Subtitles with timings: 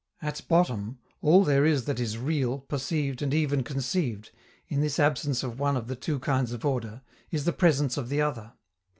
[0.19, 4.31] At bottom, all there is that is real, perceived and even conceived,
[4.67, 8.09] in this absence of one of the two kinds of order, is the presence of
[8.09, 8.53] the other.